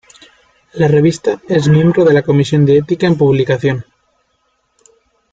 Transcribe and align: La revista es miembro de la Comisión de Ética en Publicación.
La 0.73 0.87
revista 0.87 1.39
es 1.47 1.67
miembro 1.67 2.03
de 2.03 2.11
la 2.15 2.23
Comisión 2.23 2.65
de 2.65 2.75
Ética 2.79 3.05
en 3.05 3.19
Publicación. 3.19 3.85